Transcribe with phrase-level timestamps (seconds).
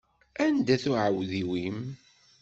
[0.45, 1.79] Anda-t uɛewdiw-im?